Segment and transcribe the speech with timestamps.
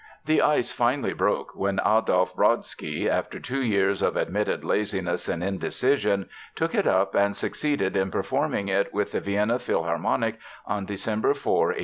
[0.25, 6.27] The ice finally broke when Adolf Brodsky, after two years of admitted laziness and indecision,
[6.55, 11.53] took it up and succeeded in performing it with the Vienna Philharmonic on December 4,
[11.57, 11.79] 1881.